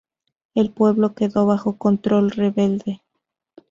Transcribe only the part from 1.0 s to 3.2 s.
quedó bajo control rebelde.